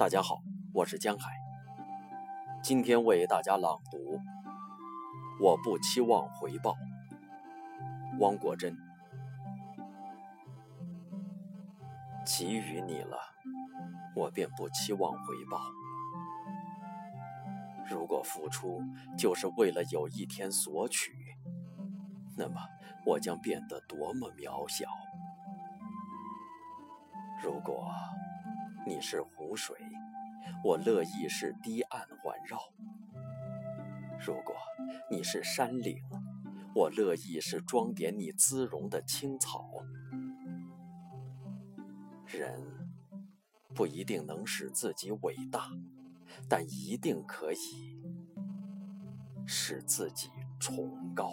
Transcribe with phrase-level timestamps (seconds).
[0.00, 0.40] 大家好，
[0.72, 1.30] 我是江海。
[2.62, 3.98] 今天为大家朗读
[5.42, 6.70] 《我不期望回报》。
[8.18, 8.74] 汪国真。
[12.24, 13.18] 给予你了，
[14.16, 15.60] 我便不期望回报。
[17.86, 18.80] 如果付出
[19.18, 21.12] 就是为了有一天索取，
[22.38, 22.54] 那么
[23.04, 24.86] 我将变得多么渺小。
[27.42, 27.86] 如果
[28.90, 29.76] 你是湖水。
[30.64, 32.58] 我乐意是堤岸环绕。
[34.18, 34.52] 如果
[35.08, 36.02] 你是山岭，
[36.74, 39.70] 我乐意是装点你姿容的青草。
[42.26, 42.60] 人
[43.76, 45.70] 不一定能使自己伟大，
[46.48, 48.02] 但一定可以
[49.46, 51.30] 使自己崇高。